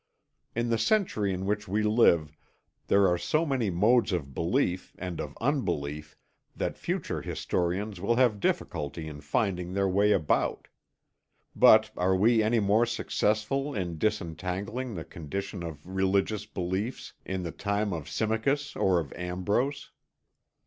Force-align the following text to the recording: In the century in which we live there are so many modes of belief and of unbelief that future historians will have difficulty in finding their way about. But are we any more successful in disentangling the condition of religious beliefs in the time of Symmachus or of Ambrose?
In 0.55 0.71
the 0.71 0.79
century 0.79 1.31
in 1.31 1.45
which 1.45 1.67
we 1.67 1.83
live 1.83 2.35
there 2.87 3.07
are 3.07 3.19
so 3.19 3.45
many 3.45 3.69
modes 3.69 4.11
of 4.11 4.33
belief 4.33 4.95
and 4.97 5.21
of 5.21 5.37
unbelief 5.39 6.15
that 6.55 6.75
future 6.75 7.21
historians 7.21 8.01
will 8.01 8.15
have 8.15 8.39
difficulty 8.39 9.07
in 9.07 9.21
finding 9.21 9.73
their 9.73 9.87
way 9.87 10.11
about. 10.11 10.69
But 11.55 11.91
are 11.95 12.15
we 12.15 12.41
any 12.41 12.59
more 12.59 12.87
successful 12.87 13.75
in 13.75 13.99
disentangling 13.99 14.95
the 14.95 15.05
condition 15.05 15.61
of 15.61 15.85
religious 15.85 16.47
beliefs 16.47 17.13
in 17.23 17.43
the 17.43 17.51
time 17.51 17.93
of 17.93 18.09
Symmachus 18.09 18.75
or 18.75 18.99
of 18.99 19.13
Ambrose? 19.13 19.91